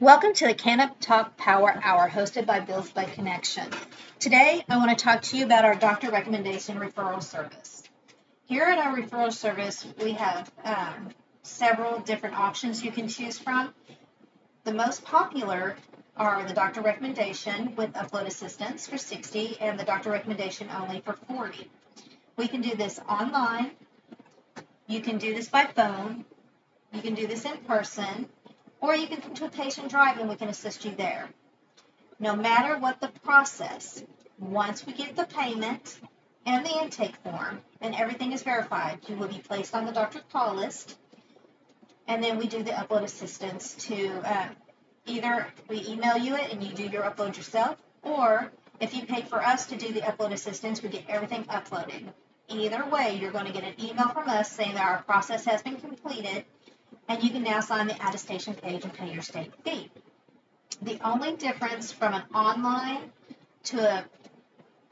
[0.00, 3.68] Welcome to the Canop Talk Power Hour hosted by Bill's Bud Connection.
[4.18, 7.82] Today, I want to talk to you about our doctor recommendation referral service.
[8.46, 11.10] Here at our referral service, we have um,
[11.42, 13.72] several different options you can choose from.
[14.64, 15.76] The most popular
[16.16, 21.14] are the doctor recommendation with upload assistance for 60 and the doctor recommendation only for
[21.14, 21.70] 40.
[22.36, 23.70] We can do this online.
[24.86, 26.24] You can do this by phone.
[26.92, 28.28] You can do this in person.
[28.84, 31.30] Or you can come to a patient drive and we can assist you there.
[32.20, 34.04] No matter what the process,
[34.38, 35.98] once we get the payment
[36.44, 40.24] and the intake form and everything is verified, you will be placed on the doctor's
[40.30, 40.98] call list.
[42.06, 44.48] And then we do the upload assistance to uh,
[45.06, 49.22] either we email you it and you do your upload yourself, or if you pay
[49.22, 52.04] for us to do the upload assistance, we get everything uploaded.
[52.50, 55.62] Either way, you're going to get an email from us saying that our process has
[55.62, 56.44] been completed,
[57.08, 59.90] and you can now sign the attestation page and pay your state fee.
[60.82, 63.12] The only difference from an online
[63.64, 64.04] to a,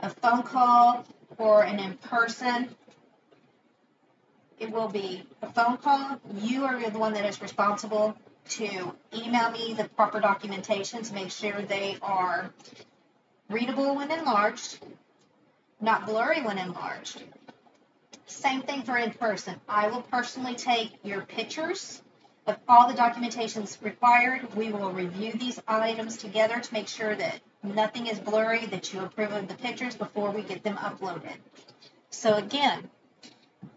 [0.00, 1.04] a phone call
[1.38, 2.74] or an in person
[4.62, 6.20] it will be a phone call.
[6.40, 8.16] You are the one that is responsible
[8.50, 12.48] to email me the proper documentation to make sure they are
[13.50, 14.78] readable when enlarged,
[15.80, 17.24] not blurry when enlarged.
[18.32, 19.60] Same thing for in person.
[19.68, 22.02] I will personally take your pictures
[22.46, 24.54] of all the documentations required.
[24.54, 29.00] We will review these items together to make sure that nothing is blurry, that you
[29.00, 31.36] approve of the pictures before we get them uploaded.
[32.10, 32.90] So again,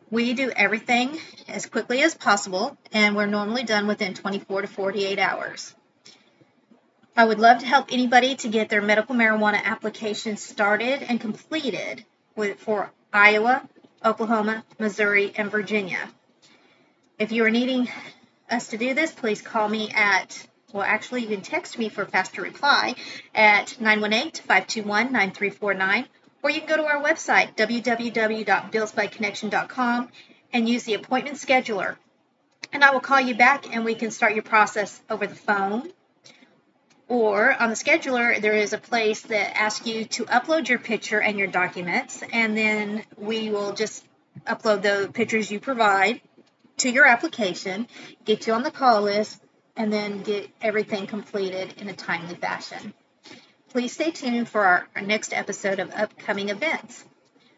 [0.10, 5.20] we do everything as quickly as possible, and we're normally done within 24 to 48
[5.20, 5.76] hours.
[7.18, 12.06] I would love to help anybody to get their medical marijuana application started and completed
[12.36, 13.68] with, for Iowa,
[14.06, 16.08] Oklahoma, Missouri, and Virginia.
[17.18, 17.90] If you are needing
[18.50, 22.06] us to do this, please call me at, well, actually, you can text me for
[22.06, 22.96] faster reply
[23.34, 26.06] at 918 521 9349
[26.46, 30.10] or you can go to our website, www.billsbudconnection.com,
[30.54, 31.96] and use the appointment scheduler.
[32.72, 35.90] And I will call you back and we can start your process over the phone.
[37.08, 41.22] Or on the scheduler, there is a place that asks you to upload your picture
[41.22, 44.04] and your documents, and then we will just
[44.48, 46.22] upload the pictures you provide
[46.78, 47.88] to your application,
[48.26, 49.40] get you on the call list,
[49.78, 52.94] and then get everything completed in a timely fashion.
[53.70, 57.04] Please stay tuned for our, our next episode of upcoming events.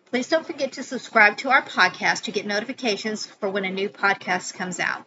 [0.10, 3.90] Please don't forget to subscribe to our podcast to get notifications for when a new
[3.90, 5.06] podcast comes out.